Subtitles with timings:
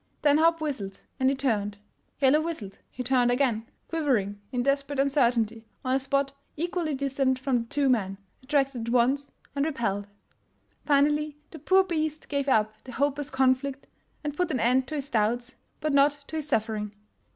[0.23, 1.77] Then Hopp whistled, and he turned;
[2.19, 7.59] "Yellow" whistled, he turned again— quivering in desperate uncertainty on a spot equally distant from
[7.59, 10.07] the two men, attracted at once and repelled.
[10.87, 13.85] Finally the poor beast gave up the hopeless conflict,
[14.23, 16.93] and put an end to his doubts, but not to his suffering.